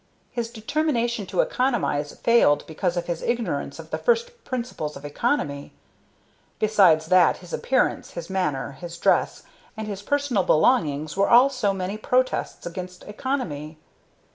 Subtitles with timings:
[0.31, 5.73] His determination to economize failed because of his ignorance of the first principles of economy.
[6.57, 9.43] Besides that, his appearance, his manner, his dress,
[9.77, 13.77] and his personal belongings were all so many protests against economy.